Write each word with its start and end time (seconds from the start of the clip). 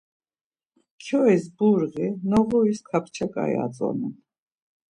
Kyouris 1.03 1.45
burği, 1.57 2.07
noğuris 2.29 2.79
kapça 2.89 3.27
ǩai 3.33 3.53
atzonen. 3.65 4.13